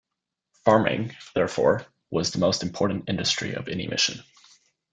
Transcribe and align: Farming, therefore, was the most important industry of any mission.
Farming, 0.65 1.15
therefore, 1.35 1.85
was 2.09 2.31
the 2.31 2.39
most 2.39 2.63
important 2.63 3.07
industry 3.07 3.53
of 3.53 3.67
any 3.67 3.85
mission. 3.85 4.23